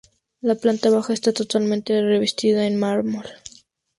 [0.41, 3.25] La planta baja está totalmente revestida en mármol.